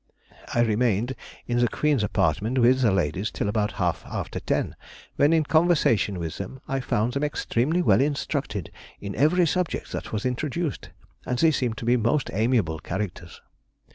[0.51, 1.13] I remained
[1.45, 4.75] in the Queen's apartment with the ladies till about half after ten,
[5.17, 10.11] when in conversation with them I found them extremely well instructed in every subject that
[10.11, 10.89] was introduced,
[11.27, 13.43] and they seemed to be most amiable characters.